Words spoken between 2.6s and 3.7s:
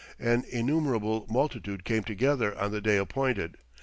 the day appointed.